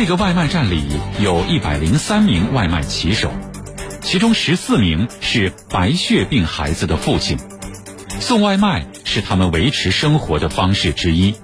[0.00, 0.84] 这个外卖站里
[1.18, 3.32] 有一百零三名外卖骑手，
[4.00, 7.36] 其中十四名是白血病孩子的父亲。
[8.20, 11.34] 送外卖是他们维持生活的方式之一。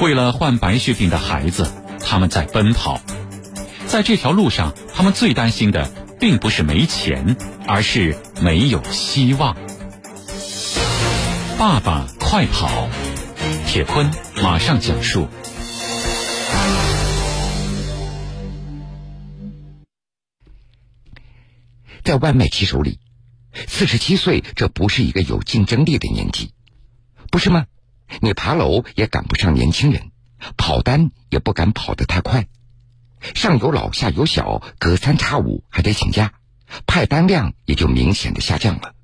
[0.00, 1.70] 为了患白血病的孩子，
[2.00, 2.98] 他们在奔跑。
[3.86, 7.36] 在这条路上，他们最担心的并不是没钱，
[7.66, 9.54] 而是没有希望。
[11.58, 12.88] 爸爸，快跑！
[13.66, 14.10] 铁坤
[14.42, 15.28] 马上讲述。
[22.08, 23.00] 在外卖骑手里，
[23.66, 26.54] 四十七岁这不是一个有竞争力的年纪，
[27.30, 27.66] 不是吗？
[28.22, 30.10] 你爬楼也赶不上年轻人，
[30.56, 32.48] 跑单也不敢跑得太快，
[33.34, 36.32] 上有老下有小，隔三差五还得请假，
[36.86, 38.94] 派单量也就明显的下降了。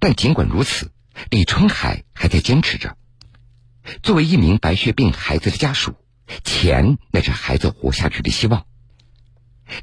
[0.00, 0.90] 但尽管如此，
[1.30, 2.96] 李春海还在坚持着。
[4.02, 5.94] 作为一名白血病孩子的家属，
[6.42, 8.66] 钱那是孩子活下去的希望。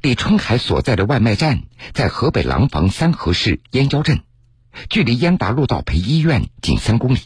[0.02, 4.23] 李春海所在的外卖站在河北廊坊三河市燕郊镇，
[4.89, 7.19] 距离燕达路道培医院仅三公里。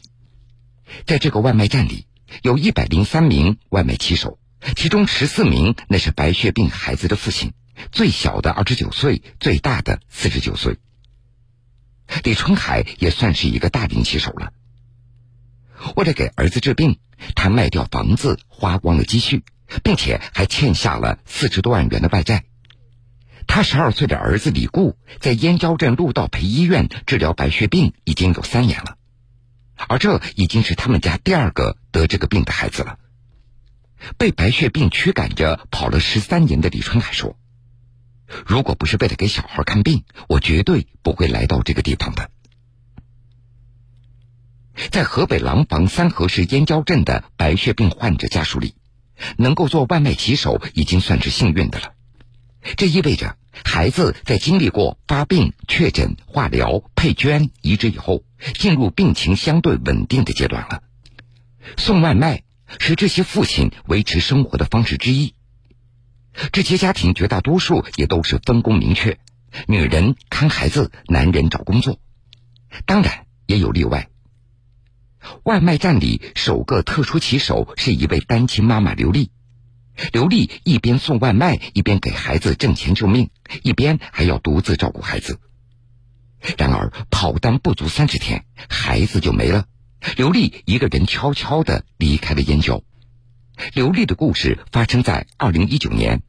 [1.06, 2.06] 在这个外卖站里，
[2.42, 4.40] 有一百零三名外卖骑手，
[4.76, 7.54] 其中十四名那是白血病孩子的父亲，
[7.92, 10.78] 最小的二十九岁，最大的四十九岁。
[12.24, 14.52] 李春海也算是一个大龄骑手了。
[15.96, 17.00] 为了给儿子治病，
[17.36, 19.44] 他卖掉房子，花光了积蓄，
[19.84, 22.44] 并且还欠下了四十多万元的外债。
[23.52, 28.96] 他十二岁的儿子李固在燕郊镇陆道培医院治疗白血病已经有三年了，
[29.88, 33.00] 而这已经是他们家第二个得这个病的孩子了。
[34.20, 37.38] 被白血病驱赶着跑了十三年的李春海说
[38.46, 42.30] ：“如果不是为了给小孩看病，我绝对不会来到这个地方的。”
[44.92, 48.76] 在河北廊坊三河市燕郊镇的白血病患者家属里，
[49.38, 51.94] 能够做外卖骑手已经算是幸运的了。
[52.76, 58.24] 这意味着孩子在经历过发病、确诊、化疗、配捐、移植以后，
[58.56, 60.84] 进入病情相对稳定的阶段了。
[61.78, 62.44] 送外卖
[62.80, 65.36] 是这些父亲维持生活的方式之一。
[66.52, 69.20] 这些家庭绝大多数也都是分工明确，
[69.68, 72.00] 女人看孩子，男人找工作。
[72.86, 74.10] 当然也有例外。
[75.44, 79.32] 外卖站里首个特殊骑手是一位单亲妈妈刘丽。
[80.14, 83.30] 刘丽一边送外卖，一边给孩子挣钱救命，
[83.64, 85.40] 一边还要独自照顾孩子。
[86.58, 89.66] 然而跑单不足三十天，孩子就没了。
[90.16, 92.82] 刘丽一个人悄悄的离开了燕郊。
[93.74, 96.22] 刘丽的故事发生在二零一九年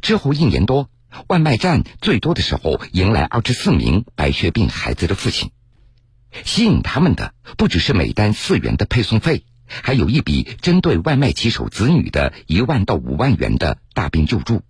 [0.00, 0.90] 之后一年多，
[1.28, 5.52] 外卖站最多的时候迎来二十四名白血病孩子的父亲。
[6.44, 9.44] 吸引他们的不只是每单四元的配送费。
[9.82, 14.62] 还有一笔针对外卖骑手子女的一万到五万元的大病救助。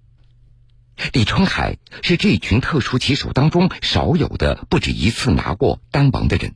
[1.12, 6.54] 李春海是这群特殊骑手当中少有的不止一次拿过单王的人，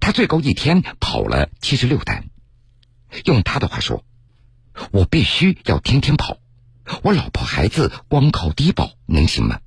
[0.00, 2.28] 他最高一天跑了七十六单。
[3.24, 4.04] 用他的话说
[4.92, 6.38] ：“我必须要天天跑，
[7.02, 9.60] 我老婆孩子光靠低保能行吗？”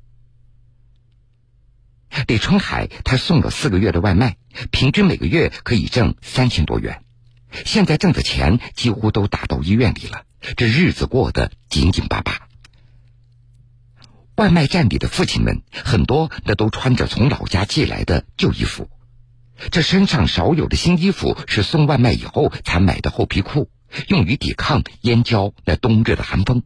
[2.28, 4.38] 李春海他送了四个月的外卖，
[4.72, 7.04] 平均每个月可以挣三千多元。
[7.52, 10.24] 现在挣的钱几乎都打到医院里了，
[10.56, 12.48] 这日子过得紧紧巴巴。
[14.36, 18.90] 外卖站里的父亲们很多，那都穿着从老家寄来的旧衣服，
[19.72, 23.70] 这身上少有的新衣服是送外卖以后才买的厚皮裤，
[24.08, 26.64] 用于抵抗燕郊那冬日的寒风。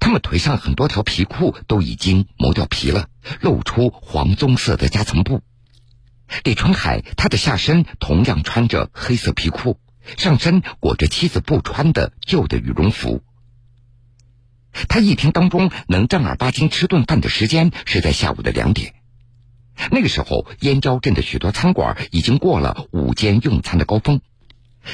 [0.00, 3.08] 他们腿上很多条皮裤都已经磨掉皮了，
[3.40, 5.42] 露出黄棕色的夹层布。
[6.44, 9.78] 李春海，他的下身同样穿着黑色皮裤，
[10.16, 13.22] 上身裹着妻子不穿的旧的羽绒服。
[14.88, 18.94] 他一天当中能正儿八经吃顿饭的时间是在下午的两点。
[19.90, 24.20] 那个时候，燕郊镇的许多餐馆已经过了午间用餐的高峰。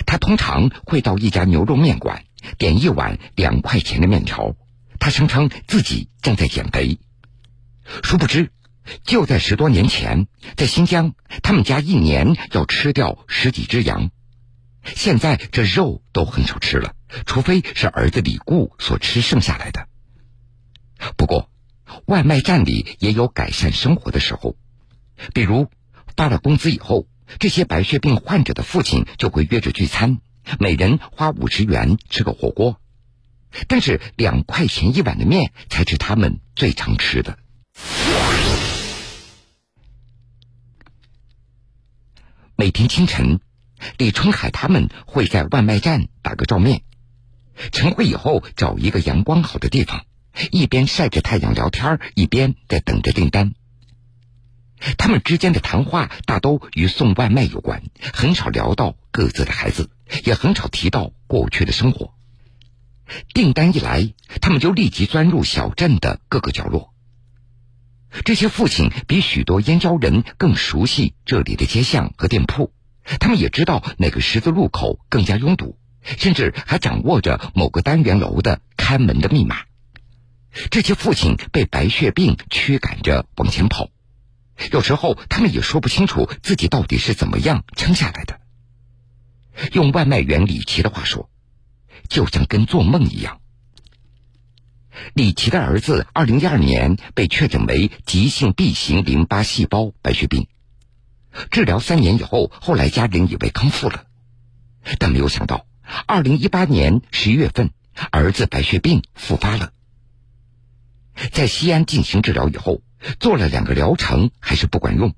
[0.06, 2.25] 他通常会到一家牛肉面馆，
[2.59, 4.55] 点一碗两块钱的面条。
[4.99, 6.99] 他声称自己正在减肥，
[8.02, 8.50] 殊不知。
[9.05, 14.11] 就在十多年前，在新疆，他们家一年要吃掉十几只羊，
[14.85, 16.94] 现在这肉都很少吃了，
[17.26, 19.88] 除非是儿子李固所吃剩下来的。
[21.17, 21.50] 不过，
[22.06, 24.56] 外卖站里也有改善生活的时候，
[25.34, 25.69] 比如
[26.17, 27.06] 发了工资以后，
[27.38, 30.19] 这些白血病患者的父亲就会约着聚餐，
[30.58, 32.81] 每人花五十元吃个火锅，
[33.69, 37.38] 但是两块钱一碗的面才是他们最常吃的。
[42.60, 43.38] 每天清晨，
[43.99, 46.82] 李春海他们会在外卖站打个照面。
[47.70, 50.05] 晨会以后找一个阳光好的地方，
[50.50, 53.55] 一边晒着太阳聊天，一边在等着订单。
[54.96, 59.88] 他们之间的谈话大都与送外卖有关，很少聊到各自的孩子，
[60.25, 62.12] 也很少提到过去的生活。
[63.32, 66.93] 订单一来，他们就立即钻入小镇的各个角落。
[68.25, 72.72] 这些父亲比许多燕郊人更熟悉这里的街巷和店铺，
[73.20, 79.58] 他们也知道哪个十字路口更加拥堵，甚至还掌握着某个单元楼的开门的密码。
[80.70, 83.90] 这些父亲被白血病驱赶着往前跑。
[84.72, 88.40] 有时候他们也说不清楚自己到底是怎么样撑下来的。
[89.72, 91.28] 用外卖员李琦的话说，
[92.08, 93.40] 就像跟做梦一样。
[95.14, 100.46] 李琦的儿子二零一二年被确诊为急性 B 型淋巴细胞白血病，
[101.50, 104.04] 治疗三年以后，后来家人以为康复了，
[104.98, 105.66] 但没有想到，
[106.06, 107.70] 二零一八年十一月份，
[108.10, 109.72] 儿子白血病复发了。
[111.32, 112.82] 在西安进行治疗以后。
[113.20, 115.14] 做了两个疗程还是不管用。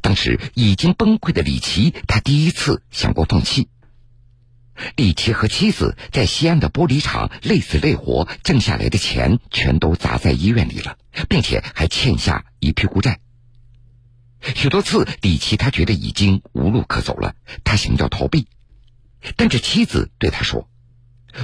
[0.00, 3.68] 当时已经崩溃的李琦，他第一次想过放弃。
[4.96, 13.20] 李琦和妻子在西安的玻璃厂累死累活挣下来的钱，全都砸在医院里了，并且还欠下一屁股债。
[14.54, 17.34] 许多次，李琦他觉得已经无路可走了，
[17.64, 18.48] 他想要逃避，
[19.36, 20.68] 但是妻子对他说：“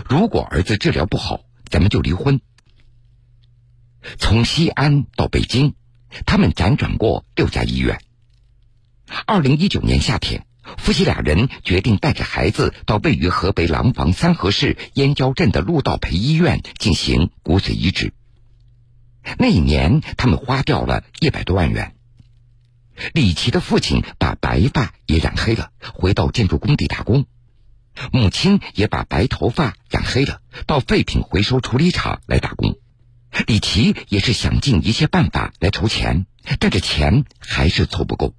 [0.08, 2.40] 如果儿子治疗不好，咱们就离婚。”
[4.18, 5.74] 从西安到北京，
[6.26, 7.98] 他们辗转过六家医院。
[9.26, 10.46] 二零一九年夏天，
[10.78, 18.12] 夫妻俩人决定带着孩子到位于河北廊坊三河市燕郊镇的陆道培医院进行骨髓移植。
[19.38, 21.94] 那一年，他们花掉了一百多万元。
[23.12, 27.24] 李琦的父亲把白发也染黑了，回到建筑工地打工；
[28.12, 32.76] 母亲也把白头发染黑了，到废品回收处理厂来打工。
[33.46, 36.26] 李琦也是想尽一切办法来筹钱，
[36.58, 38.34] 但这钱还是凑不够。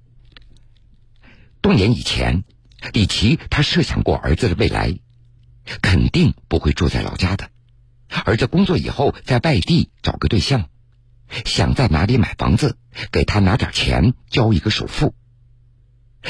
[1.64, 2.44] 多年以前，
[2.92, 4.98] 李琦他设想过儿子的未来，
[5.80, 7.48] 肯定不会住在老家的。
[8.26, 10.68] 儿子工作以后在外地找个对象，
[11.46, 12.76] 想在哪里买房子，
[13.10, 15.14] 给他拿点钱交一个首付。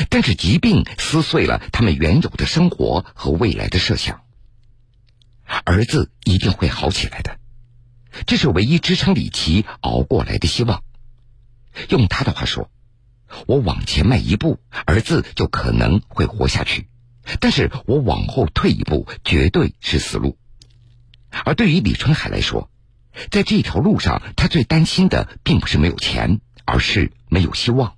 [0.08, 4.22] 但是疾病撕碎了他们原有的生活和未来的设想。
[5.64, 7.40] 儿子一定会好起来的。
[8.24, 10.84] 这是唯一支撑李琦熬过来的希望。
[11.88, 12.70] 用他的话说
[13.46, 16.82] ：“我往前迈一步，儿子就可能会活下去；
[17.40, 20.38] 但是我往后退一步，绝对是死路。”
[21.44, 22.70] 而对于李春海来说，
[23.30, 27.94] 在这条路上，他最担心的并不是没有钱，而是没有希望。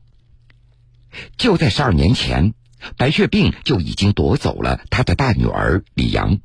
[1.37, 2.55] 就在十二年前，
[2.97, 6.39] 白血病就已经夺走了他的大女儿李阳。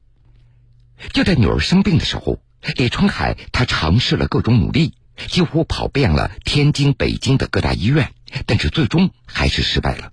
[1.14, 2.42] 就在女儿生病的时候。
[2.76, 4.94] 李春海，他尝试了各种努力，
[5.28, 8.14] 几乎跑遍了天津、北京的各大医院，
[8.46, 10.12] 但是最终还是失败了。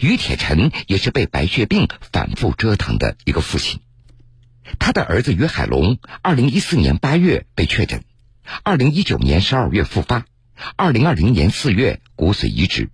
[0.00, 3.80] 于铁臣也是被白血病反复折腾的一个父亲，
[4.78, 8.04] 他的儿子于海龙，二零一四年八月被确诊，
[8.64, 10.24] 二零一九年十二月复发，
[10.76, 12.90] 二零二零年四月骨髓移植。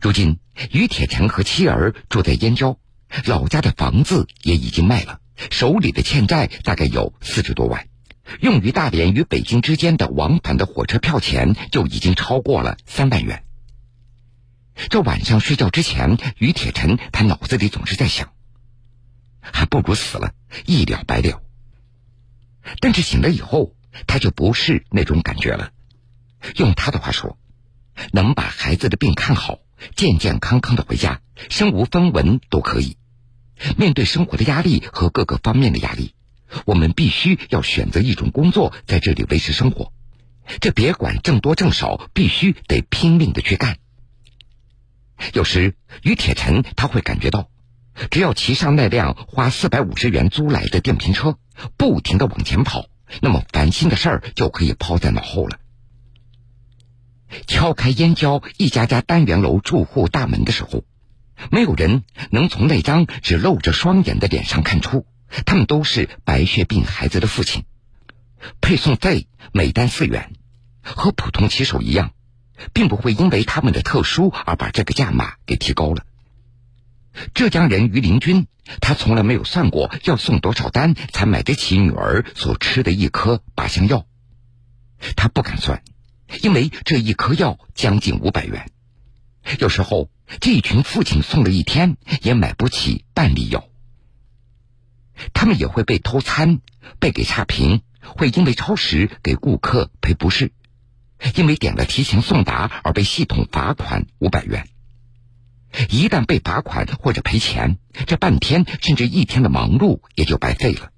[0.00, 0.38] 如今，
[0.70, 2.78] 于铁臣和妻儿住在燕郊，
[3.24, 5.20] 老家的房子也已经卖了。
[5.50, 7.88] 手里的欠债大概有四十多万，
[8.40, 13.44] 用于大连与北京之间的往返的火车票钱就已经超过了三万元。
[14.88, 18.32] 这晚上睡觉之前，于铁臣他脑子里总是在想，
[19.40, 20.32] 还不如死了，
[20.66, 21.42] 一了百了。
[22.80, 23.76] 但是醒了以后，
[24.06, 25.70] 他就不是那种感觉了。
[26.56, 27.38] 用他的话说，
[28.12, 29.60] 能把孩子的病看好，
[29.94, 32.96] 健健康康的回家，身无分文都可以。
[33.76, 36.14] 面对生活的压力和各个方面的压力，
[36.64, 39.92] 我们必须要选择一种工作在这里维持生活。
[40.60, 43.78] 这别管挣多挣少，必须得拼命的去干。
[45.32, 47.48] 有时于铁臣他会感觉到，
[48.10, 51.38] 只要骑上那辆花四百五十元租来的电瓶车，
[51.76, 52.86] 不停的往前跑，
[53.20, 55.58] 那么烦心的事儿就可以抛在脑后了。
[57.46, 60.84] 敲开燕郊一家家单元楼住户大门的时候。
[61.50, 65.04] 没有人能从那张只露着双眼的脸上看出，
[65.44, 67.64] 他们都是白血病孩子的父亲。
[68.60, 70.32] 配送费每单四元，
[70.82, 72.12] 和普通骑手一样，
[72.72, 76.04] 并不会因为他们的特殊而把这个价码给提高了。
[77.32, 78.46] 浙江人于林军，
[78.80, 84.06] 他从来没有算过要送多少单才买得起女儿所吃的一颗靶向药，
[85.16, 85.82] 他不敢算，
[86.42, 88.70] 因为这一颗药将近五百元。
[89.58, 90.10] 有时候，
[90.40, 93.68] 这一群父亲送了一天也买不起半粒药。
[95.32, 96.60] 他们也会被偷餐、
[96.98, 100.52] 被给差评，会因为超时给顾客赔不是，
[101.34, 104.68] 因为点了提前送达而被系统罚款五百元。
[105.88, 110.90] 一旦被罚款或者赔钱，这半天甚至一天的忙碌也就白费了。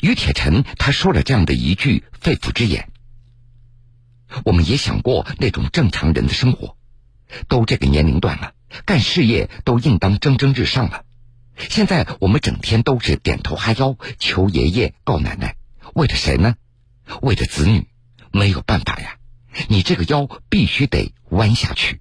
[0.00, 2.90] 于铁臣他说了这样的一句肺腑之言
[4.44, 6.76] ：“我们也想过那种正常人的生活，
[7.48, 8.52] 都这个年龄段了，
[8.84, 11.04] 干事业都应当蒸蒸日上了。
[11.68, 15.56] 现在我们整天都是点头哈腰，求爷爷告奶奶，
[15.94, 16.56] 为了谁呢？
[17.20, 17.88] 为了子女，
[18.32, 19.18] 没有办法呀！
[19.68, 22.00] 你这个腰必须得弯下去。”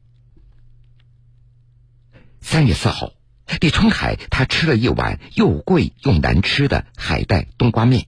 [2.41, 3.11] 三月四号，
[3.59, 8.05] 李春海他吃了一碗又贵又难吃的海带冬瓜面。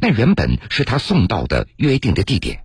[0.00, 2.64] 那原本是他送到的约定的地点，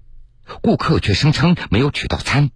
[0.62, 2.52] 顾客却声称没有取到餐。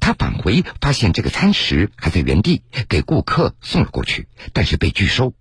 [0.00, 5.32] 他返回发现这个餐食还在原地，给顾客送了过去，但是被拒收。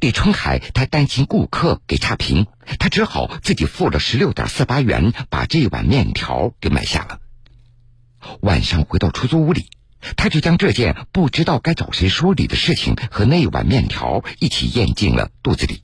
[0.00, 2.46] 李春海他担心顾客给差评，
[2.78, 7.20] 他只好自己付了十六点四八元，把这碗面条给买下了。
[8.40, 9.66] 晚上回到出租屋里。
[10.18, 15.82] 他就将这件不知道该找谁说理的事情和那碗面条一起咽进了肚子里。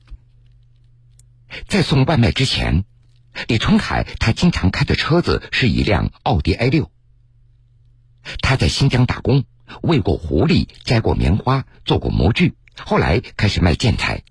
[1.67, 2.85] 在送外卖之前，
[3.47, 6.91] 李春海他经常开的车子是一辆奥迪 A 六。
[8.41, 9.43] 他在新疆打工，
[9.81, 14.23] 喂过狐狸，摘过棉花，做过模具，后来开始卖建材，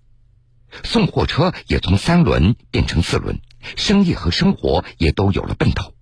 [0.85, 3.41] 送货车也从三轮变成四轮，
[3.77, 5.95] 生意和生活也都有了奔头。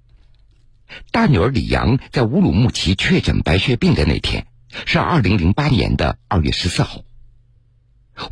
[1.11, 4.47] 大女儿李阳在乌鲁木齐确诊白血病的那天，
[4.87, 7.03] 是二零零八年的二月十四号。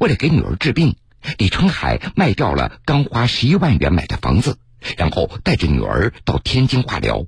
[0.00, 0.96] 为了给女儿治病，
[1.38, 4.58] 李春海卖掉了刚花十一万元买的房子，
[4.96, 7.26] 然后带着女儿到天津化疗。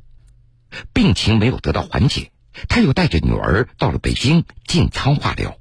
[0.92, 2.30] 病情没有得到缓解，
[2.68, 5.58] 他又带着女儿到了北京进仓化疗。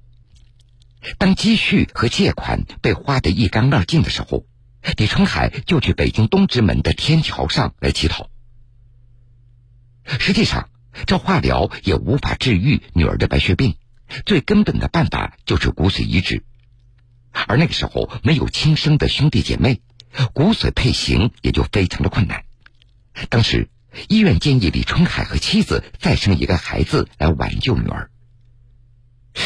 [1.18, 4.46] 当积蓄和借款被花得一干二净的时候，
[4.98, 8.30] 李春海就去北京东直门的天桥上来乞讨。
[10.20, 10.70] 实际上，
[11.06, 13.76] 这化疗也无法治愈女儿的白血病，
[14.26, 16.44] 最根本的办法就是骨髓移植。
[17.32, 19.82] 而那个时候没有亲生的兄弟姐妹，
[20.34, 22.44] 骨髓配型也就非常的困难。
[23.30, 23.70] 当时
[24.08, 28.12] 医院建议李春海和妻子再生一个孩子来挽救女儿。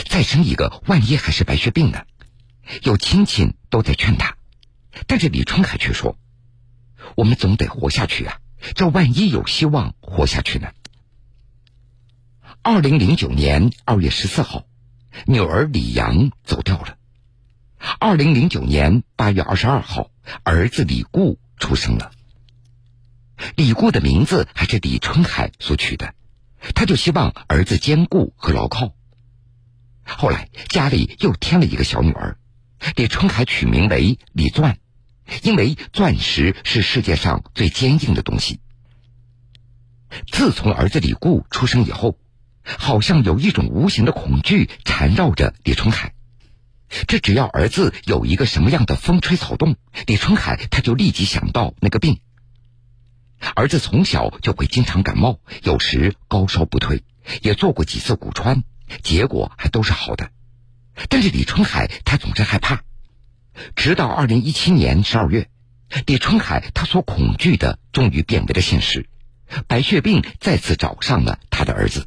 [0.09, 2.03] 再生一个，万一还是白血病呢？
[2.83, 4.37] 有亲戚都在劝他，
[5.07, 6.17] 但是李春海却说
[7.15, 8.39] ：“我们总得活下去啊。”
[8.75, 10.69] 这万一有希望活下去呢？
[12.61, 14.65] 二零零九年二月十四号，
[15.25, 16.97] 女儿李阳走掉了。
[17.99, 20.11] 二零零九年八月二十二号，
[20.43, 22.11] 儿子李固出生了。
[23.55, 26.13] 李固的名字还是李春海所取的，
[26.75, 28.93] 他就希望儿子坚固和牢靠。
[30.03, 32.37] 后来家里又添了一个小女儿，
[32.95, 34.77] 李春海取名为李钻。
[35.43, 38.59] 因为钻石是世界上最坚硬的东西。
[40.29, 42.17] 自从儿子李固出生以后，
[42.63, 46.13] 好像有一种无形的恐惧缠绕着李春海。
[47.07, 52.19] 这只要儿子有一个什么样的风吹草动，李春海他就立即想到那个病。
[53.55, 57.03] 儿子从小就会经常感冒，有时高烧不退，
[57.41, 58.63] 也做过几次骨穿，
[59.01, 60.29] 结果还都是好的。
[61.09, 62.83] 但是李春海他总是害怕。
[63.75, 65.49] 直到二零一七年十二月，
[66.05, 69.09] 李春海他所恐惧的终于变为了现实，
[69.67, 72.05] 白血病再次找上了他的儿子。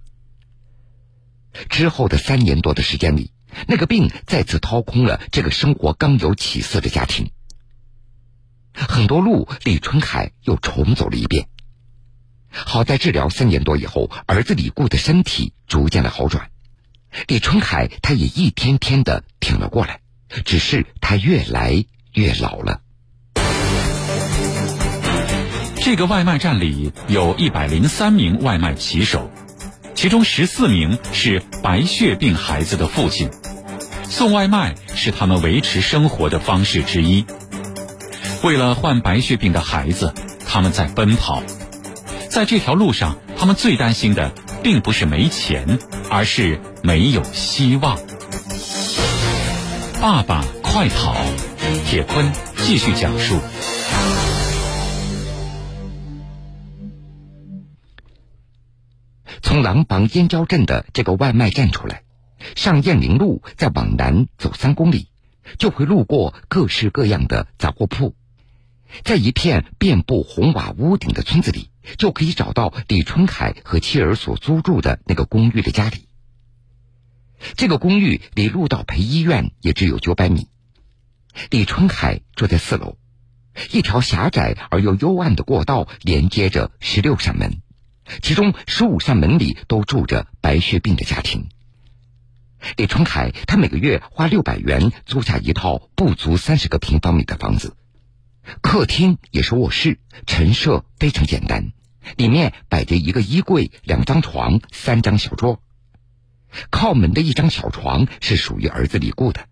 [1.68, 3.32] 之后的三年多的时间里，
[3.68, 7.30] 那个病再次掏空了这个生活刚有起色的家庭。
[8.74, 11.48] 很多路，李春海又重走了一遍。
[12.50, 16.50] 好在治疗三年多以后，儿子李固的身体逐渐的好转，
[17.26, 20.00] 李春海他也一天天的挺了过来。
[20.44, 22.80] 只是他越来越老了。
[25.76, 29.30] 这个外卖站里有一百零三名外卖骑手，
[29.94, 33.30] 其中十四名是白血病孩子的父亲。
[34.08, 37.24] 送外卖是他们维持生活的方式之一。
[38.44, 40.12] 为了患白血病的孩子，
[40.46, 41.42] 他们在奔跑。
[42.28, 45.78] 在这条路上，他们最担心的并不是没钱，
[46.10, 47.98] 而是没有希望。
[49.98, 51.16] 爸爸，快跑！
[51.86, 53.40] 铁坤继续讲述。
[59.40, 62.02] 从廊坊燕郊镇的这个外卖站出来，
[62.54, 65.08] 上雁林路，再往南走三公里，
[65.58, 68.14] 就会路过各式各样的杂货铺。
[69.02, 76.08] 在一片遍布红瓦屋顶的村子里，就可以找到李春凯和妻儿所租住的那个公寓的家里。
[77.56, 80.48] 这个公寓离陆道培医院也只有九百米。
[81.50, 82.96] 李春凯住在四楼，
[83.72, 87.60] 一条狭窄而又幽暗的过道连接着十六扇门，
[88.22, 91.48] 其中十五扇门里都住着白血病的家庭。
[92.76, 97.76] 李春凯他每个月花六百元租下一套不足三十个平方米的房子，
[98.60, 101.72] 客厅也是卧室，陈设非常简单，
[102.16, 105.60] 里面摆着一个衣柜、两张床、三张小桌。
[106.70, 109.46] 靠门的一张小床是属于儿子李固的，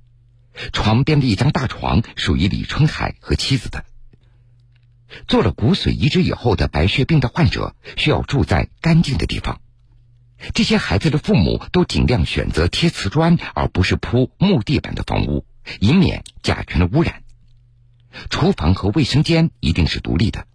[0.73, 3.85] 床边的一张大床属于李春海和妻子的。
[5.27, 9.61] 做了骨髓移植以后的白血病的患者需要住在干净的地方，
[10.55, 15.45] 这些孩子的父母都尽量选择贴瓷砖而不是铺木地板的房屋，
[15.81, 17.23] 以免甲醛的污染。
[18.31, 20.47] 厨房和卫生间一定是独立的，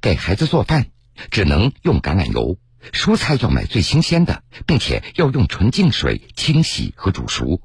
[0.00, 0.90] 给孩子做饭
[1.30, 2.58] 只能用橄榄油。
[2.92, 7.60] 蔬菜要买最新鲜的，并且要用纯净水清洗和煮熟。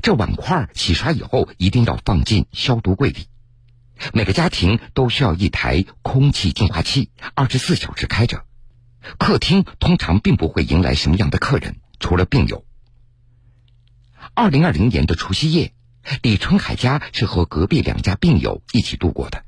[0.00, 3.26] 这碗筷洗刷以后一定要放进消毒柜里。
[4.12, 8.44] 每个家庭都需要一台空气净化器，二十四小时开着。
[9.18, 12.64] 客厅通常并不会迎来什么样的客人，除了病友。
[14.34, 15.72] 二零二零年的除夕夜，
[16.22, 19.44] 李春海家是和隔壁两家病友一起度过的。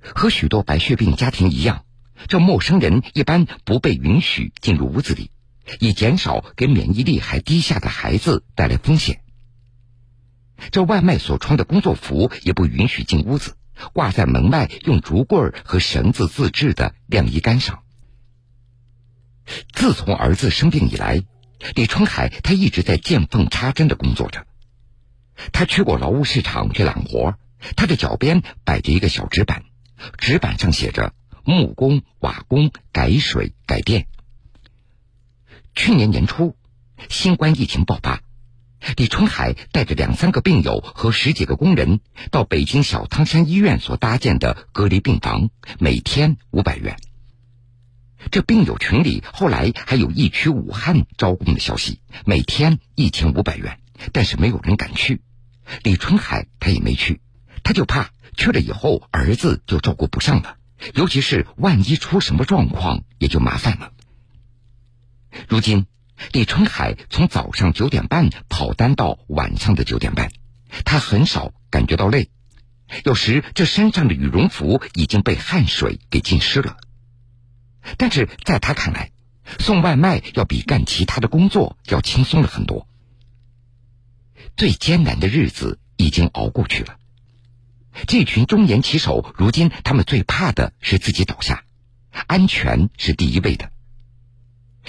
[0.00, 1.84] 和许多白血病家庭一样。
[2.28, 5.32] 这陌生人一般不被允许进入屋子里，
[5.80, 9.22] 以减少给免疫力还低下的孩子带来风险。
[10.70, 13.56] 这外卖所穿的工作服也不允许进屋子，
[13.92, 17.82] 挂在门外用竹棍和绳子自制的晾衣杆上。
[19.72, 21.24] 自从儿子生病以来，
[21.74, 24.46] 李春海他一直在见缝插针的工作着。
[25.52, 27.36] 他去过劳务市场去揽活，
[27.76, 29.64] 他的脚边摆着一个小纸板，
[30.18, 31.14] 纸板上写着。
[31.44, 34.06] 木工、瓦工、改水、改电。
[35.74, 36.56] 去年年初，
[37.08, 38.22] 新冠疫情爆发，
[38.96, 41.98] 李春海带着两三个病友和十几个工人
[42.30, 46.96] 到北京小汤山医院所搭建的隔离病房，每天五百元。
[48.30, 53.80] 这病友群里后来还有一区武汉招工的消息，每天一千五百元，
[54.12, 55.22] 但是没有人敢去。
[55.82, 57.20] 李春海他也没去，
[57.62, 60.56] 他就怕去了以后儿子就照顾不上了。
[60.94, 63.92] 尤其是万一出什么状况，也就麻烦了。
[65.48, 65.86] 如今，
[66.32, 70.32] 李春海从早上九点半跑单到晚上的九点半，
[70.84, 72.30] 他很少感觉到累。
[73.04, 76.76] 有时，这身上的羽绒服已经被汗水给浸湿了。
[77.96, 79.12] 但是，在他看来，
[79.58, 82.86] 送外卖要比干其他的工作要轻松了很多。
[84.56, 86.98] 最艰难的日子已经熬过去了。
[88.06, 91.64] 这群中年骑手，如今他们最怕的是自己倒下，
[92.26, 93.70] 安全是第一位的。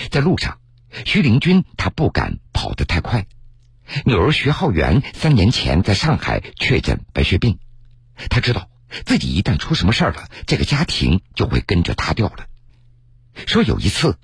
[0.09, 0.59] 在路上，
[1.05, 3.27] 徐林军他不敢跑得太快。
[4.05, 7.59] 女儿徐浩元三年前在上海确诊白血病，
[8.29, 8.69] 他知道
[9.05, 12.47] 自己一旦出什么事儿了，这个家庭就会跟着塌掉了。
[13.45, 14.17] 说有一次，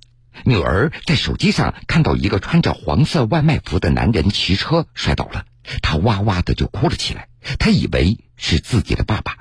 [0.45, 5.45] 女儿在手机上看到一个穿着黄色外卖服的男人骑车摔倒了，
[5.81, 7.27] 她哇哇的就哭了起来。
[7.57, 9.37] 她以为是自己的爸爸。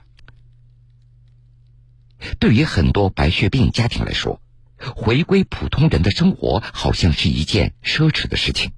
[2.38, 4.40] 对于很多白血病家庭来说，
[4.76, 8.72] 回归普通人的生活好像是一件奢侈的事情。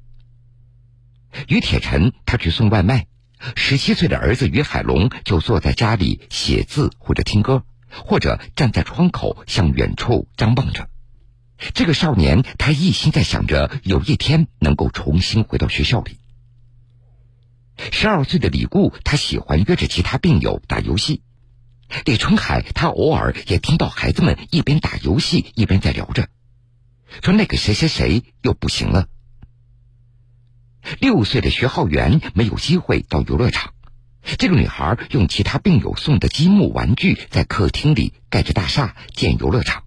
[1.48, 3.06] 于铁晨他去送外卖，
[3.56, 10.88] 十七岁的儿子于海龙就坐在家里写字或者听歌，或者站在窗口向远处张望着。
[11.74, 16.18] 这个少年他一心在想着有一天能够重新回到学校里。
[17.92, 21.22] 十二岁的李固，他喜欢约着其他病友打游戏。
[22.04, 26.28] 李春海，他偶尔也听到孩子们一边打游戏一边在聊着，
[27.22, 29.08] 说那个谁谁谁又不行了。
[30.98, 33.74] 六岁的徐浩元没有机会到游乐场，
[34.38, 39.84] 这个女孩用其他病友送的积木玩具在客厅里盖着大厦建游乐场。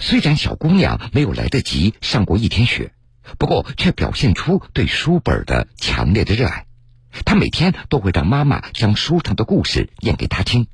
[0.00, 2.92] 虽然小姑娘没有来得及上过一天学。
[3.38, 6.66] 不过，却表现出对书本的强烈的热爱。
[7.24, 10.66] 她每天都会让妈妈将书上的故事念给她听。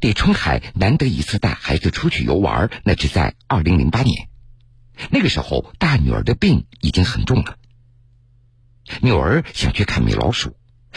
[0.00, 4.28] 李春海难得一次带孩子出去游玩，那是在二零零八年。
[5.10, 7.56] 那个时候，大女儿的病已经很重了。
[9.00, 10.54] 女儿想去看米老鼠，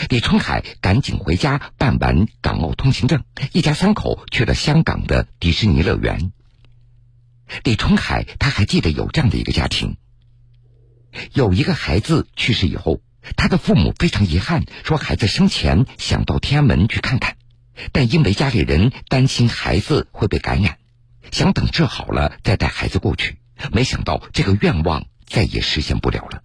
[0.10, 6.32] 李春海赶紧回家办完港澳通行证，一家三口去了香港的迪士尼乐园。
[7.63, 9.97] 李春海他还记得有这样的一个家庭。
[11.34, 13.01] 有一个孩子去世以后，
[13.38, 17.38] 他的父母非常遗憾，说孩子生前想到天安门去看看，
[17.91, 20.77] 但因为家里人担心孩子会被感染，
[21.31, 23.38] 想等治好了再带孩子过去。
[23.71, 26.43] 没想到这个愿望再也实现不了了。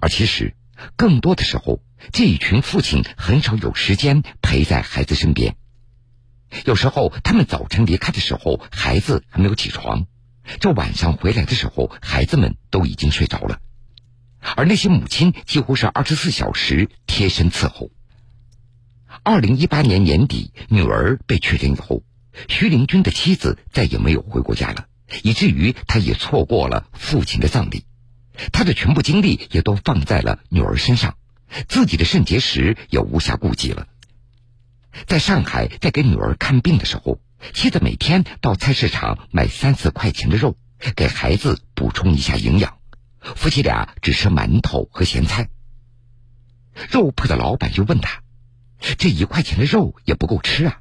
[0.00, 0.56] 而其实，
[0.96, 5.56] 更多的时候，这一群父亲很少有时间陪在孩子身边。
[6.64, 10.06] 有时候，他们早晨离开的时候，孩子还没有起床；
[10.60, 13.58] 这晚上回来的时候，孩子们都已经睡着了。
[14.56, 17.90] 而那些母亲几乎是二十四小时贴身伺候。
[19.22, 22.02] 二零一八年年底，女儿被确诊以后，
[22.48, 24.86] 徐林军的妻子再也没有回过家了，
[25.22, 27.84] 以至于他也错过了父亲的葬礼。
[28.52, 31.16] 他的全部精力也都放在了女儿身上，
[31.68, 33.86] 自己的肾结石也无暇顾及了。
[35.06, 37.20] 在上海，在给女儿看病的时候，
[37.54, 40.56] 妻子每天到菜市场买三四块钱的肉，
[40.96, 42.78] 给孩子补充一下营养。
[43.20, 45.48] 夫妻俩只吃馒头和咸菜。
[46.90, 48.22] 肉铺的老板就问他
[48.98, 50.80] ：“这一块钱的肉也不够吃啊？”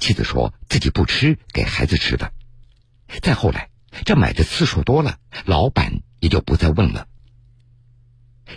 [0.00, 2.32] 妻子说自己不吃，给孩子吃的。
[3.20, 3.68] 再后来，
[4.04, 7.06] 这买的次数多了，老板也就不再问了。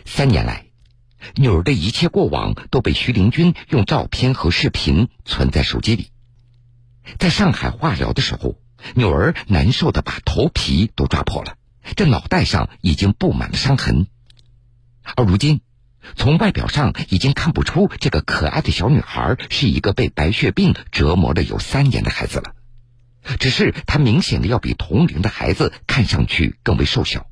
[0.06, 0.67] 三年来，
[1.36, 6.10] 女儿的一切过往都被徐林军用照片和视频存在手机里。
[7.20, 8.56] 在上海化疗的时候，
[8.96, 11.56] 女儿难受的把头皮都抓破了。
[11.96, 14.08] 这脑袋上已经布满了伤痕，
[15.16, 15.62] 而如今，
[16.16, 22.54] 从外表上已经看不出这个可爱的小女孩是一个被白血病折磨了有三年的孩子了。
[23.40, 27.28] 只是她明显的要比同龄的孩子看上去更为瘦小，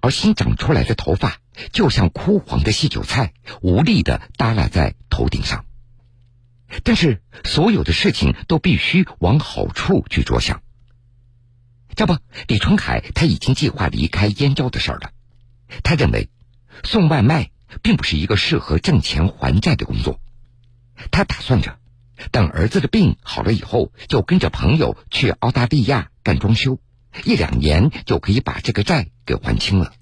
[0.00, 1.38] 而新长出来的头发
[1.72, 5.64] 就像枯黄的细韭菜，无力的耷拉在头顶上。
[6.82, 10.62] 但是，所有的事情都必须往好处去着想。
[11.94, 12.16] 这不，
[12.48, 15.12] 李春海他已经计划离开燕郊的事儿了。
[15.84, 16.28] 他认为，
[16.82, 17.50] 送外卖
[17.82, 20.20] 并不是一个适合挣钱还债的工作。
[21.12, 21.78] 他打算着，
[22.32, 26.80] 等儿子的病好了以后，就跟着朋友去澳大利亚干装修，
[27.22, 29.92] 一两年就可以把这个债给还清了。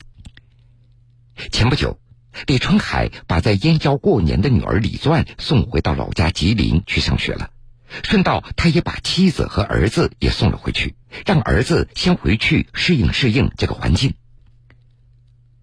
[1.51, 1.99] 前不久，
[2.47, 7.51] 李春海把在燕郊过年的女儿李钻送回到老家吉林去上学了。
[8.05, 10.95] 顺道，他也把妻子和儿子也送了回去，
[11.27, 14.15] 让儿子先回去适应适应这个环境。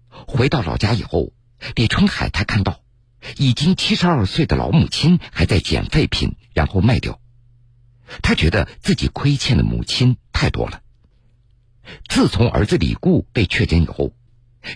[0.08, 1.32] 回到老家以后，
[1.74, 2.82] 李春海他看到，
[3.36, 7.20] 已经七十二岁的老母亲还在捡废品，然后卖掉。
[8.22, 10.82] 他觉得自己亏欠的母亲太多了。
[12.08, 14.12] 自从儿子李固被确诊以后，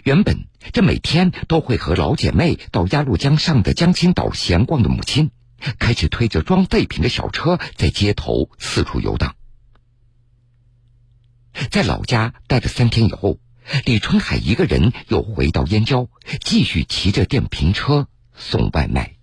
[0.04, 5.30] 原本这每天都会和老姐妹到鸭绿江上的江心岛闲逛的母亲。
[5.78, 9.34] 开始推着装废品的小车在街头四处游荡。
[11.70, 13.38] 在老家待了三天以后，
[13.86, 16.08] 李春海一个人又回到燕郊，
[16.40, 19.13] 继续骑着电瓶车送外卖。